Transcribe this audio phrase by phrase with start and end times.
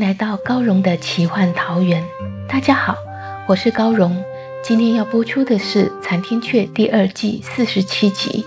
[0.00, 2.04] 来到高荣的奇幻桃源。
[2.48, 2.96] 大家好，
[3.46, 4.22] 我是高荣。
[4.62, 8.44] 今天要播出的是《残天阙》第二季四十七集。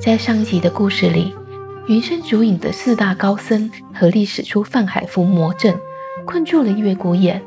[0.00, 1.34] 在上一集的故事里，
[1.88, 5.74] 云深竹影的四大高僧合力使出泛海伏魔阵，
[6.24, 7.42] 困住了月孤雁。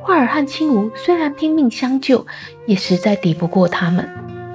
[0.00, 2.26] 画儿和青梧虽然拼命相救，
[2.66, 4.06] 也实在抵不过他们，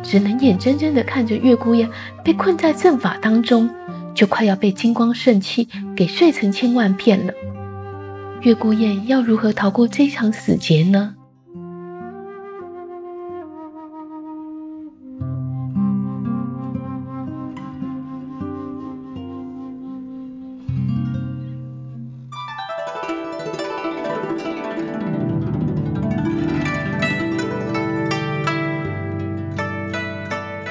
[0.03, 1.89] 只能眼睁睁地看着月孤雁
[2.23, 3.67] 被困在阵法当中，
[4.13, 7.33] 就快要被金光圣器给碎成千万片了。
[8.41, 11.15] 月孤雁要如何逃过这场死劫呢？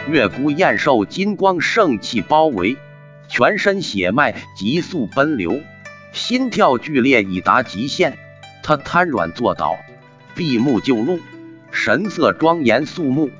[0.09, 2.79] 月孤雁受金光圣气包围，
[3.29, 5.61] 全身血脉急速奔流。
[6.17, 8.15] 心跳剧烈已达极限，
[8.63, 9.77] 他瘫软坐倒，
[10.35, 11.21] 闭目就怒，
[11.71, 13.31] 神色庄严肃穆，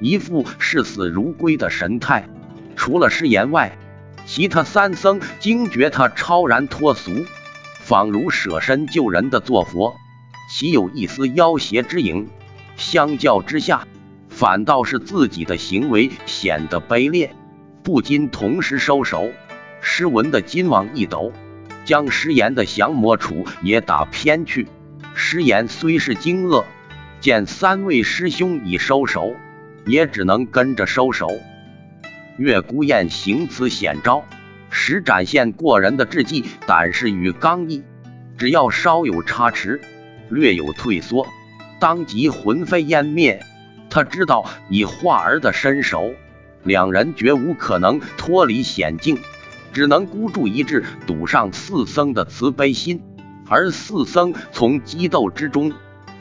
[0.00, 2.28] 一副视死如归的神态。
[2.76, 3.78] 除了师言外，
[4.26, 7.24] 其他三僧惊觉他超然脱俗，
[7.80, 9.96] 仿如舍身救人的做佛，
[10.52, 12.28] 岂有一丝妖邪之影？
[12.76, 13.86] 相较之下，
[14.28, 17.34] 反倒是自己的行为显得卑劣，
[17.82, 19.30] 不禁同时收手。
[19.80, 21.32] 诗文的金网一抖。
[21.86, 24.66] 将师岩的降魔杵也打偏去。
[25.14, 26.64] 师岩虽是惊愕，
[27.20, 29.34] 见三位师兄已收手，
[29.86, 31.30] 也只能跟着收手。
[32.36, 34.24] 月孤雁行此险招，
[34.68, 37.82] 实展现过人的智计、胆识与刚毅。
[38.36, 39.80] 只要稍有差池，
[40.28, 41.26] 略有退缩，
[41.80, 43.40] 当即魂飞烟灭。
[43.88, 46.12] 他知道以画儿的身手，
[46.64, 49.18] 两人绝无可能脱离险境。
[49.76, 53.02] 只能孤注一掷，赌上四僧的慈悲心，
[53.46, 55.70] 而四僧从激斗之中，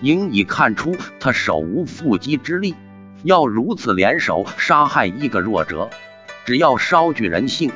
[0.01, 2.75] 应已看出他手无缚鸡之力，
[3.23, 5.89] 要如此联手杀害一个弱者，
[6.43, 7.71] 只要稍具人性，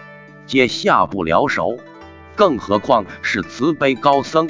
[0.46, 1.78] 皆下不了手。
[2.36, 4.50] 更何况是慈悲高僧。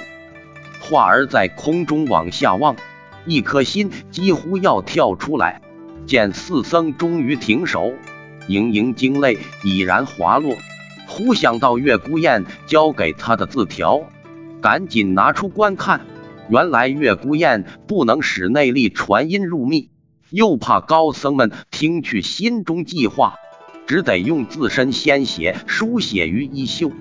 [0.79, 2.75] 画儿在空中往下望，
[3.27, 5.61] 一颗心几乎要跳出来。
[6.07, 7.93] 见四僧终于停手，
[8.47, 10.55] 盈盈惊泪已然滑落。
[11.09, 14.01] 忽想到月孤雁交给他的字条，
[14.61, 16.01] 赶紧拿出观看。
[16.49, 19.89] 原来月孤雁不能使内力传音入密，
[20.29, 23.35] 又怕高僧们听去心中计划，
[23.87, 26.91] 只得用自身鲜血书写于衣袖。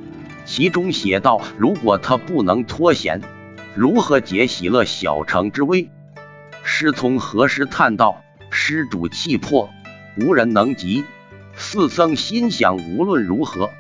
[0.47, 3.21] 其中写道：“如果他不能脱险，
[3.75, 5.91] 如何解喜乐小城之危？”
[6.65, 9.69] 师从何时叹道：“施主气魄，
[10.17, 11.05] 无人能及。”
[11.55, 13.71] 四僧心想：无论如何。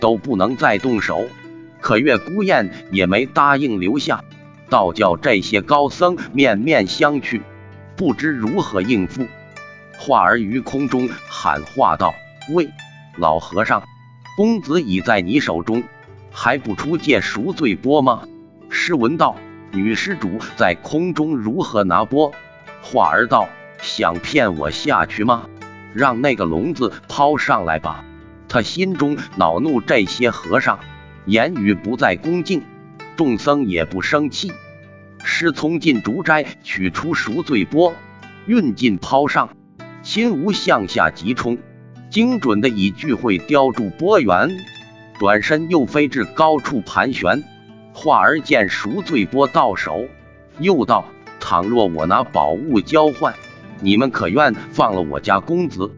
[0.00, 1.26] 都不能再动手，
[1.80, 4.24] 可月孤雁也没答应留下，
[4.68, 7.40] 倒叫这些高僧面面相觑，
[7.96, 9.26] 不知如何应付。
[9.98, 12.14] 化儿于空中喊话道
[12.52, 12.68] ：“喂，
[13.16, 13.82] 老和尚，
[14.36, 15.82] 公子已在你手中，
[16.30, 18.26] 还不出借赎罪钵吗？”
[18.68, 19.36] 诗文道
[19.72, 22.32] ：“女施主在空中如何拿钵？”
[22.82, 23.48] 化儿道
[23.80, 25.46] ：“想骗我下去吗？
[25.94, 28.04] 让那个笼子抛上来吧。”
[28.54, 30.78] 他心中恼怒这些和尚，
[31.26, 32.62] 言语不再恭敬，
[33.16, 34.52] 众僧也不生气。
[35.24, 37.92] 师从进竹斋取出赎罪钵，
[38.46, 39.56] 运进抛上，
[40.04, 41.58] 心无向下急冲，
[42.10, 44.56] 精准的以聚会雕住钵缘，
[45.18, 47.42] 转身又飞至高处盘旋。
[47.92, 50.06] 画儿见赎罪钵到手，
[50.60, 51.06] 又道：
[51.40, 53.34] 倘若我拿宝物交换，
[53.80, 55.90] 你们可愿放了我家公子？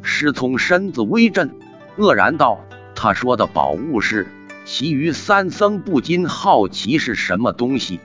[0.00, 1.58] 师从身子微震。
[1.98, 2.64] 愕然道
[2.94, 4.26] ：“他说的宝物是……”
[4.64, 8.00] 其余三僧不禁好奇是什么东西，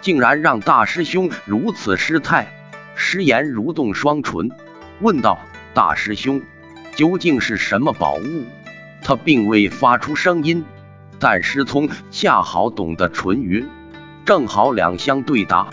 [0.00, 2.48] 竟然让大师兄如此失态。
[2.94, 4.50] 师言蠕动双唇，
[5.02, 5.38] 问道
[5.74, 6.40] ：“大师兄，
[6.94, 8.44] 究竟是什么宝物？”
[9.04, 10.64] 他并未发出声音，
[11.20, 13.66] 但师聪恰好懂得唇语，
[14.24, 15.68] 正好两相对答。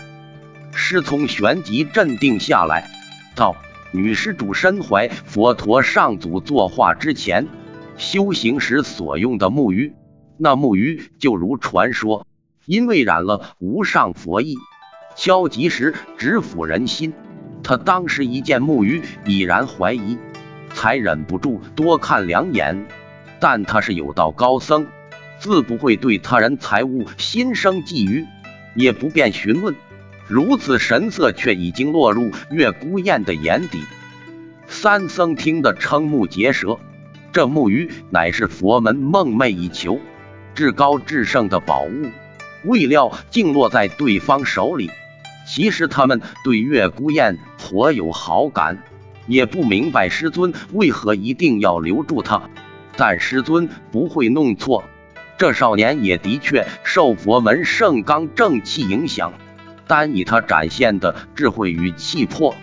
[0.74, 2.90] 师聪旋即镇定下来，
[3.34, 3.56] 道
[3.92, 7.48] ：“女施主身怀佛陀上祖作画之前
[7.96, 9.94] 修行时所用的木鱼，
[10.36, 12.26] 那木鱼就如传说，
[12.66, 14.56] 因为染了无上佛意，
[15.16, 17.12] 敲击时直抚人心。
[17.62, 20.18] 他当时一见木鱼，已然怀疑，
[20.74, 22.86] 才忍不住多看两眼。
[23.40, 24.86] 但他是有道高僧，
[25.38, 28.26] 自不会对他人财物心生觊觎，
[28.74, 29.74] 也不便询问。”
[30.26, 33.82] 如此神色，却已经落入月孤雁的眼底。
[34.66, 36.78] 三僧听得瞠目结舌。
[37.34, 39.98] 这木鱼乃是佛门梦寐以求、
[40.54, 42.12] 至高至圣的宝物，
[42.62, 44.88] 未料竟落在对方手里。
[45.44, 48.78] 其实他们对月孤雁颇有好感，
[49.26, 52.40] 也不明白师尊为何一定要留住他。
[52.96, 54.84] 但师尊不会弄错，
[55.36, 59.32] 这少年也的确受佛门圣刚正气影响。
[59.88, 62.54] 单以他展现的智慧与气魄，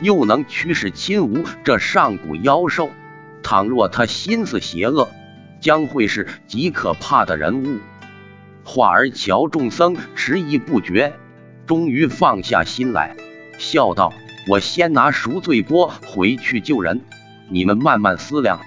[0.00, 2.90] 又能驱使亲吴这上古妖兽。
[3.42, 5.08] 倘若他心思邪恶，
[5.60, 7.78] 将会是极可怕的人物。
[8.64, 11.14] 华儿乔众僧迟疑不决，
[11.66, 13.16] 终于放下心来，
[13.58, 14.12] 笑道
[14.48, 17.00] ：“我先拿赎罪钵回去救人，
[17.48, 18.60] 你们慢慢思量。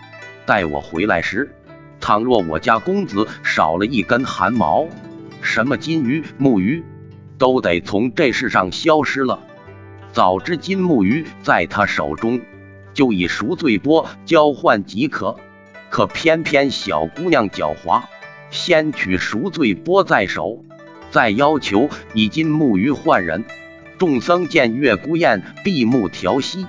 [0.45, 1.55] 待我回来时，
[1.99, 4.87] 倘若我家公子少了一根汗毛，
[5.41, 6.83] 什么金鱼、木鱼。”
[7.39, 9.39] 都得从这世上消失了。
[10.13, 12.39] 早知金木鱼在他手中，
[12.93, 15.37] 就以赎罪钵交换即可。
[15.89, 18.01] 可偏偏小姑娘狡猾，
[18.49, 20.63] 先取赎罪钵在手，
[21.11, 23.45] 再要求以金木鱼换人。
[23.99, 26.65] 众僧见月孤雁闭目调息，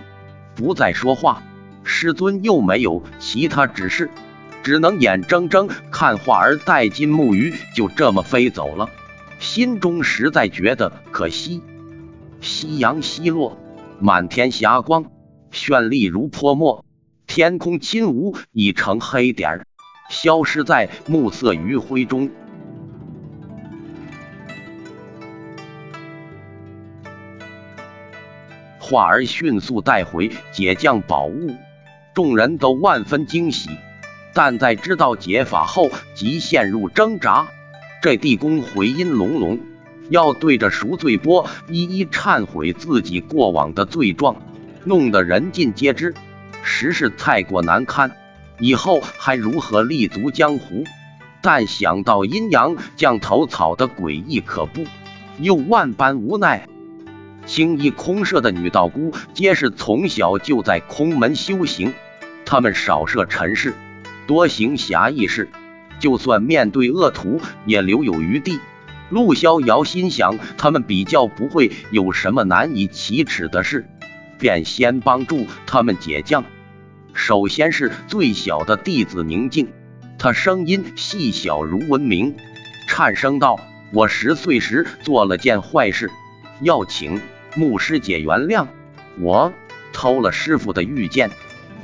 [0.54, 1.42] 不再说话，
[1.82, 4.10] 师尊又没有其他指示，
[4.62, 8.90] 只能眼睁睁看画儿带金木鱼就这么飞走了。
[9.40, 11.62] 心中实在觉得可惜。
[12.42, 13.58] 夕阳西落，
[13.98, 15.06] 满天霞光，
[15.54, 16.84] 绚丽如泼墨。
[17.26, 19.66] 天空轻无已成黑点儿，
[20.10, 22.30] 消失在暮色余晖中。
[28.78, 31.54] 画儿迅速带回解降宝物，
[32.12, 33.70] 众人都万分惊喜。
[34.34, 37.46] 但在知道解法后，即陷入挣扎。
[38.02, 39.58] 这地宫回音隆隆，
[40.10, 44.36] 要对着赎罪波一一忏悔自己过往的罪状，
[44.84, 46.14] 弄得人尽皆知，
[46.62, 48.12] 实是太过难堪。
[48.58, 50.84] 以后还如何立足江湖？
[51.42, 54.84] 但想到阴阳降头草的诡异可怖，
[55.38, 56.68] 又万般无奈。
[57.44, 61.92] 青衣空舍的女道姑，皆是从小就在空门修行，
[62.46, 63.74] 他们少涉尘世，
[64.26, 65.48] 多行侠义事。
[66.00, 68.60] 就算面对恶徒，也留有余地。
[69.10, 73.86] 陆逍遥心想，他们比较不会有什么难以启齿的事，
[74.38, 76.44] 便先帮助他们解降。
[77.12, 79.72] 首先是最小的弟子宁静，
[80.18, 82.34] 他声音细小如蚊鸣，
[82.88, 83.60] 颤声道
[83.92, 86.10] ：“我十岁时做了件坏事，
[86.60, 87.20] 要请
[87.54, 88.66] 牧师姐原谅。
[89.20, 89.52] 我
[89.92, 91.30] 偷了师傅的玉剑，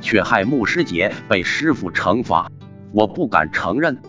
[0.01, 2.51] 却害牧师姐被师傅惩罚。”
[2.93, 4.01] 我不敢承认，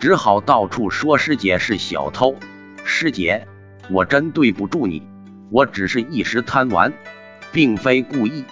[0.00, 2.34] 只好到处说师姐是小偷。
[2.84, 3.46] 师姐，
[3.90, 5.02] 我真对不住你，
[5.50, 6.90] 我只是一时贪玩，
[7.52, 8.44] 并非故意。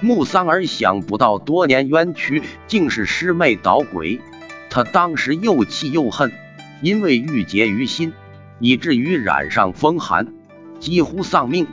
[0.00, 4.20] 穆桑儿想不到多年冤屈竟是师妹捣鬼，
[4.68, 6.32] 他当时又气又恨，
[6.82, 8.12] 因为郁结于心，
[8.58, 10.34] 以至于染上风寒，
[10.80, 11.66] 几乎丧命。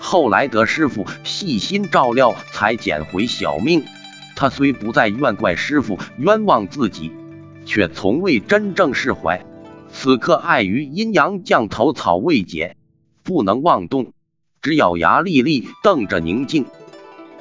[0.00, 3.84] 后来得师傅细心照料，才捡回小命。
[4.34, 7.12] 他虽不再怨怪师傅冤枉自己，
[7.66, 9.44] 却从未真正释怀。
[9.90, 12.76] 此刻碍于阴阳降头草未解，
[13.22, 14.12] 不能妄动，
[14.60, 16.66] 只咬牙厉厉瞪着宁静。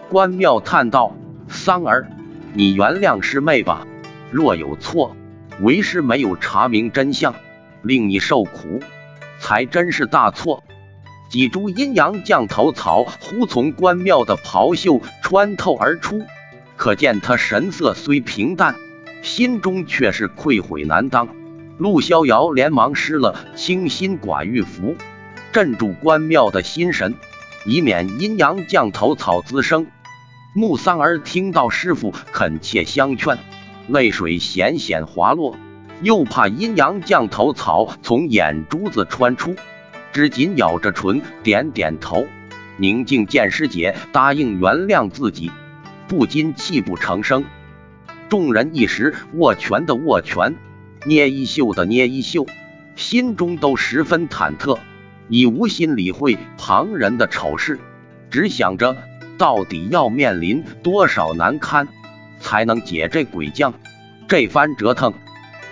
[0.09, 1.15] 关庙叹道
[1.49, 2.07] ：“桑儿，
[2.53, 3.87] 你原谅师妹吧。
[4.31, 5.15] 若有错，
[5.61, 7.35] 为师没有查明真相，
[7.81, 8.79] 令你受苦，
[9.39, 10.63] 才真是大错。”
[11.29, 16.21] 几株阴阳降头草忽从关庙的袍袖穿透而出。
[16.77, 18.75] 可见他神色虽平淡，
[19.23, 21.27] 心中却是愧悔难当。
[21.77, 24.95] 陆逍遥连忙施了清心寡欲符，
[25.51, 27.15] 镇住关庙的心神，
[27.65, 29.87] 以免阴阳降头草滋生。
[30.53, 33.37] 穆桑儿听到师傅恳切相劝，
[33.87, 35.55] 泪水险险滑落，
[36.01, 39.55] 又怕阴阳降头草从眼珠子穿出，
[40.13, 42.27] 只紧咬着唇点点头。
[42.77, 45.51] 宁静见师姐答应原谅自己。
[46.07, 47.43] 不禁泣不成声，
[48.29, 50.55] 众人一时握拳的握拳，
[51.03, 52.45] 捏衣袖的捏衣袖，
[52.95, 54.79] 心中都十分忐忑，
[55.29, 57.79] 已无心理会旁人的丑事，
[58.29, 58.95] 只想着
[59.37, 61.87] 到底要面临多少难堪，
[62.39, 63.73] 才能解这鬼将。
[64.27, 65.13] 这番折腾，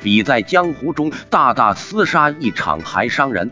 [0.01, 3.51] 比在江湖中大大厮杀一场还伤人。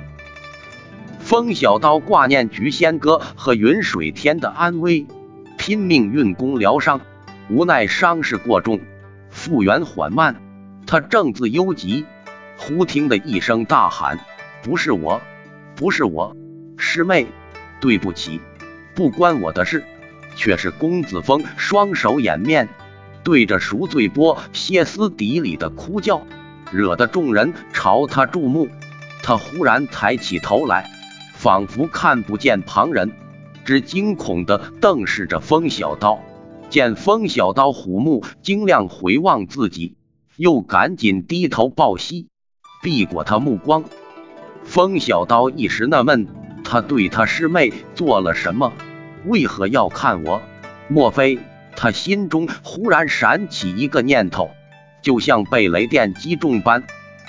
[1.19, 5.05] 风小刀挂念菊仙哥和云水天的安危，
[5.57, 7.01] 拼命运功疗伤，
[7.49, 8.79] 无奈伤势过重，
[9.29, 10.35] 复原缓慢。
[10.85, 12.05] 他正自忧急，
[12.57, 14.19] 忽听得一声大喊
[14.61, 15.21] ：“不是我，
[15.83, 16.33] 不是我，
[16.77, 17.27] 师妹，
[17.81, 18.39] 对不起，
[18.95, 19.83] 不关我的事。”
[20.33, 22.69] 却是公子峰双手掩面，
[23.21, 26.25] 对着赎罪波歇斯底里的哭叫，
[26.71, 28.69] 惹得众人朝他注目。
[29.23, 30.89] 他忽然抬起头来。
[31.33, 33.11] 仿佛看不见旁人，
[33.65, 36.23] 只惊恐地瞪视着风小刀。
[36.69, 39.97] 见风小刀虎目晶亮，回望自己，
[40.37, 42.29] 又赶紧低头抱膝，
[42.81, 43.83] 避过他目光。
[44.65, 46.27] 风小刀一时纳闷，
[46.63, 48.73] 他对他师妹做了什么？
[49.25, 50.41] 为何要看我？
[50.87, 51.39] 莫非
[51.75, 54.51] 他心中忽然闪起一个念头，
[55.01, 56.83] 就像被雷电击中般，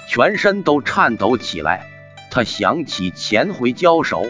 [0.08, 1.86] 全身都颤抖起来。
[2.30, 4.26] 他想起前回交手，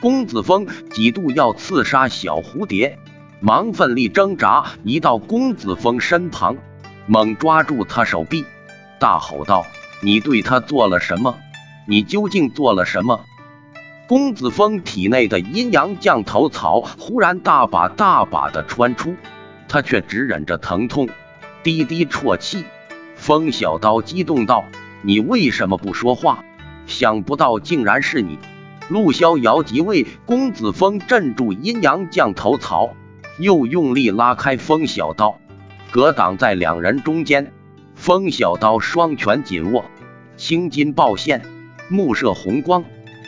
[0.00, 2.98] 公子峰几度要刺杀小蝴蝶，
[3.40, 6.56] 忙奋力挣扎，移到公子峰身旁，
[7.06, 8.44] 猛抓住他手臂，
[8.98, 9.64] 大吼道
[10.02, 11.38] ：“你对他做了什么？
[11.86, 13.24] 你究竟做了什么？”
[14.08, 19.16] 公子峰体内的阴阳降头草忽然大把大把的穿出，
[19.68, 21.08] 他却只忍着疼痛，
[21.64, 22.64] 低低啜泣。
[23.16, 24.64] 风小刀激动道
[25.02, 26.44] ：“你为什么不说话？”
[26.86, 28.38] 想不到竟然是你！
[28.88, 32.90] 陆逍遥即为公子峰镇住阴阳降头草，
[33.40, 35.40] 又用力拉开风小刀，
[35.90, 37.52] 隔挡在两人中间。
[37.96, 39.86] 风小刀双拳紧握，
[40.36, 41.42] 青筋暴现，
[41.88, 42.84] 目射红光，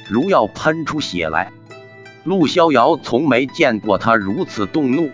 [0.08, 1.52] 如要喷出血来。
[2.24, 5.10] 陆逍遥从没见过他如此动怒，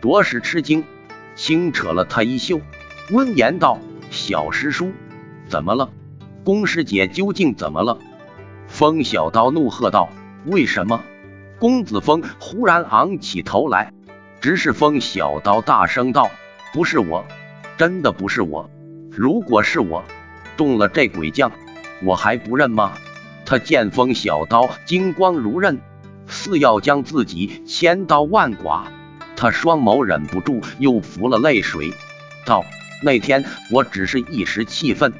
[0.00, 0.84] 着实吃惊，
[1.34, 2.60] 轻扯了他衣袖，
[3.10, 3.78] 温言道
[4.10, 4.92] ：“小师叔，
[5.48, 5.90] 怎么了？”
[6.44, 7.98] 宫师姐究竟怎么了？
[8.68, 10.08] 风小刀怒喝道
[10.46, 11.02] ：“为什么？”
[11.58, 13.92] 公子峰忽然昂起头来，
[14.40, 16.30] 直视风小刀，大声道
[16.72, 17.24] ：“不是我，
[17.76, 18.70] 真的不是我。
[19.10, 20.04] 如果是我
[20.56, 21.52] 中了这鬼将，
[22.04, 22.92] 我还不认吗？”
[23.46, 25.80] 他见风小刀金光如刃，
[26.26, 28.86] 似要将自己千刀万剐，
[29.36, 31.92] 他双眸忍不住又浮了泪水，
[32.46, 32.64] 道
[33.02, 35.12] ：“那天我只是一时气愤。”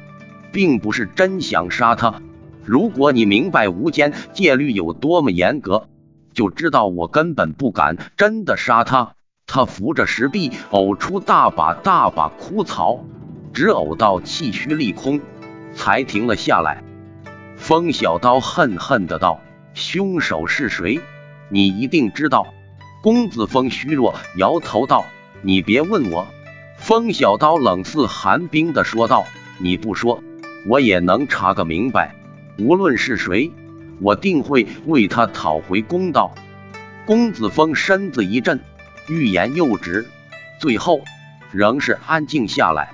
[0.51, 2.21] 并不是真想杀他。
[2.63, 5.89] 如果你明白无间戒律有多么严格，
[6.33, 9.15] 就知道我根本不敢真的杀他。
[9.47, 13.03] 他扶着石壁，呕出大把大把枯草，
[13.53, 15.19] 直呕到气虚力空，
[15.75, 16.83] 才停了下来。
[17.57, 19.41] 风小刀恨恨的道
[19.75, 20.99] ：“凶手是谁？
[21.49, 22.47] 你一定知道。”
[23.03, 25.05] 公子风虚弱，摇头道
[25.43, 26.25] ：“你别问我。”
[26.79, 29.25] 风小刀冷似寒冰的说道
[29.59, 30.23] ：“你不说。”
[30.67, 32.15] 我也能查个明白，
[32.57, 33.51] 无论是谁，
[34.01, 36.33] 我定会为他讨回公道。
[37.05, 38.59] 公子峰身子一震，
[39.07, 40.07] 欲言又止，
[40.59, 41.01] 最后
[41.51, 42.89] 仍是安静下来，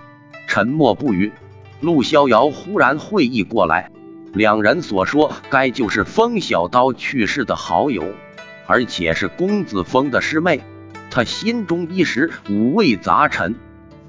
[0.48, 1.32] 沉默不语。
[1.82, 3.92] 陆逍遥忽然会意过来，
[4.34, 8.06] 两人所说该就是风小刀去世的好友，
[8.68, 10.62] 而且是公子峰的师妹。
[11.10, 13.56] 他心中一时五味杂陈，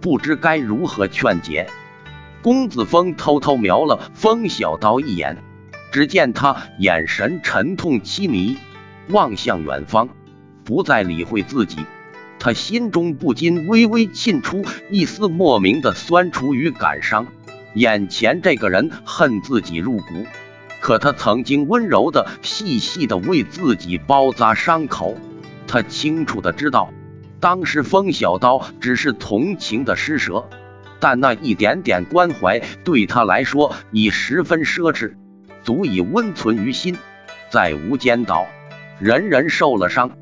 [0.01, 1.69] 不知该如何劝解。
[2.43, 5.39] 公子峰偷偷瞄了风小刀一眼，
[5.93, 8.59] 只见他眼神沉痛凄迷，
[9.09, 10.11] 望向远方，
[10.63, 11.79] 不再理会自己。
[12.39, 17.27] 他心中不禁微微沁出一丝莫名的酸楚与感伤。
[17.75, 20.27] 眼前这个人恨自己入骨，
[20.81, 25.17] 可他曾经温柔的、细细的为自己包扎伤口。
[25.67, 26.93] 他清楚的知道，
[27.41, 30.49] 当时风小刀只是同情的施舍。
[31.01, 35.15] 但那一点点关怀对他来说已十分奢侈，
[35.65, 36.97] 足以温存于心。
[37.51, 38.47] 在无间岛，
[39.01, 40.13] 人人受了伤，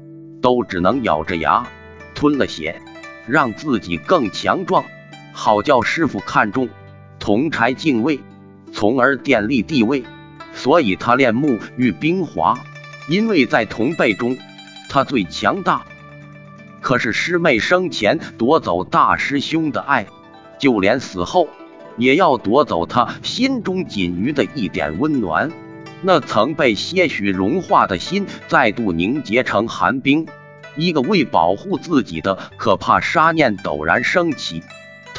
[0.40, 1.66] 都只能咬着牙
[2.14, 2.80] 吞了血，
[3.26, 4.86] 让自己更强壮，
[5.32, 6.70] 好叫师傅看中，
[7.20, 8.18] 同柴敬畏，
[8.72, 10.02] 从而奠立地位。
[10.52, 12.58] 所以他恋慕与冰华，
[13.08, 14.36] 因为在同辈中，
[14.88, 15.82] 他最强大。
[16.80, 20.06] 可是师妹生前夺走大师兄的爱。
[20.58, 21.48] 就连死后，
[21.96, 25.50] 也要夺走他心中仅余的一点温暖。
[26.02, 30.26] 那曾被些许融化的心，再度凝结成寒冰。
[30.76, 34.62] 一个为保护自己的可怕杀念陡然升起，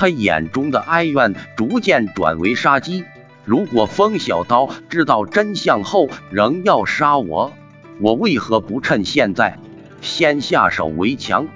[0.01, 3.05] 他眼中的哀怨逐渐转为杀机。
[3.45, 7.53] 如果风小刀知道真相后仍要杀我，
[7.99, 9.59] 我为何不趁现在
[10.01, 11.47] 先下手为强？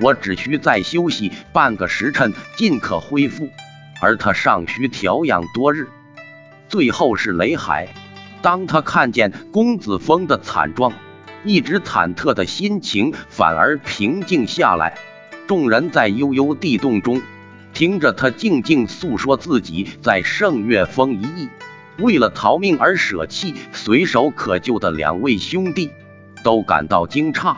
[0.00, 3.48] 我只需再休息半个时辰，尽可恢复，
[4.00, 5.88] 而他尚需调养多日。
[6.68, 7.86] 最后是雷海，
[8.42, 10.92] 当他看见公子峰的惨状，
[11.44, 14.98] 一直忐忑的心情反而平静下来。
[15.46, 17.22] 众人在悠悠地洞中
[17.72, 21.48] 听着他静静诉说自己在圣岳峰一役
[21.98, 25.90] 为了逃命而舍弃随手可救的两位兄弟，
[26.42, 27.56] 都感到惊诧。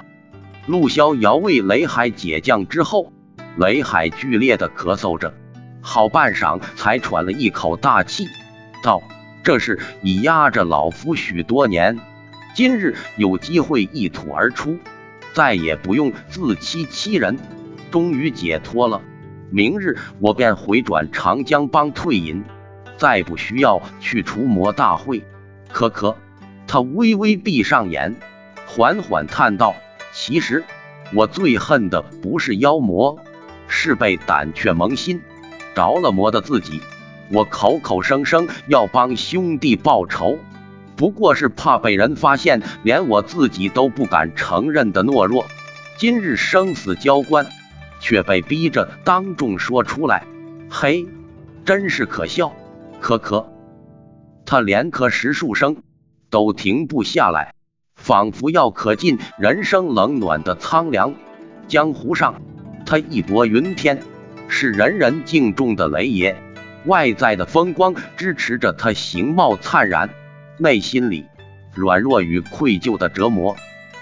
[0.66, 3.12] 陆逍遥为雷海解降之后，
[3.56, 5.34] 雷海剧烈的咳嗽着，
[5.80, 8.28] 好半晌才喘了一口大气，
[8.82, 9.02] 道
[9.44, 12.00] ：“这是已压着老夫许多年，
[12.54, 14.78] 今日有机会一吐而出，
[15.32, 17.38] 再也不用自欺欺人，
[17.90, 19.00] 终于解脱了。
[19.50, 22.44] 明日我便回转长江帮退隐，
[22.96, 25.22] 再不需要去除魔大会。”
[25.72, 26.16] 可可，
[26.66, 28.16] 他微微闭上眼，
[28.66, 29.74] 缓缓叹道。
[30.12, 30.62] 其实
[31.12, 33.18] 我最恨的不是妖魔，
[33.66, 35.20] 是被胆怯蒙心、
[35.74, 36.80] 着了魔的自己。
[37.32, 40.38] 我口口声声要帮兄弟报仇，
[40.94, 45.46] 不过是怕被人发现连我自己都不敢承认的懦弱。
[45.96, 47.46] 今日生死交关，
[48.04, 50.26] 却被逼着当众说出来，
[50.68, 51.06] 嘿，
[51.64, 52.54] 真是可笑！
[53.00, 53.50] 可可，
[54.44, 55.78] 他连咳十数声
[56.28, 57.54] 都停不下来。
[57.96, 61.14] 仿佛要可尽人生冷暖的苍凉。
[61.66, 62.42] 江湖上，
[62.84, 64.02] 他义薄云天，
[64.48, 66.36] 是人人敬重的雷爷。
[66.84, 70.10] 外在的风光支持着他形貌灿然，
[70.58, 71.24] 内心里
[71.72, 73.56] 软弱与愧疚的折磨，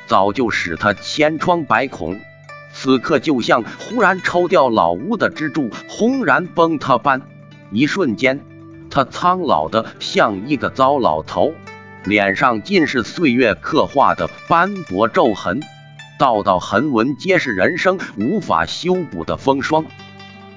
[0.08, 2.18] 早就使他千疮百孔。
[2.82, 7.22] 此刻就像忽然抽掉老屋的支柱，轰然崩塌般，
[7.70, 8.40] 一瞬间，
[8.90, 11.52] 他苍老的像一个糟老头。
[12.02, 15.60] 脸上尽是岁月刻画的斑驳皱痕，
[16.18, 19.84] 道道痕纹皆是人生无法修补的风霜。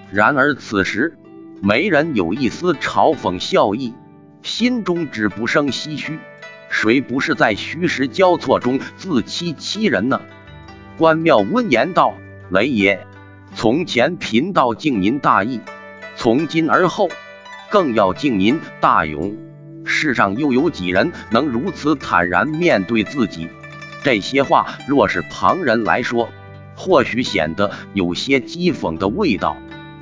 [0.09, 1.19] 然而此时，
[1.61, 3.93] 没人有一丝嘲讽笑意，
[4.41, 6.17] 心中只不生唏嘘。
[6.71, 10.21] 谁不是在虚实交错中自欺欺人呢？
[10.97, 12.13] 关庙温言道
[12.49, 13.05] ：“雷爷，
[13.53, 15.59] 从前贫道敬您大义，
[16.15, 17.09] 从今而后
[17.69, 19.35] 更要敬您大勇。”
[19.83, 23.49] 世上又有几人能如此坦然面对自己？
[24.03, 26.29] 这些话若是旁人来说，
[26.75, 29.57] 或许显得有些讥讽的味道。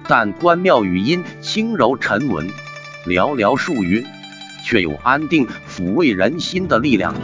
[0.08, 2.50] 但关庙语音轻柔沉稳，
[3.06, 4.06] 寥寥数语，
[4.64, 7.16] 却有安定抚慰人心的力量。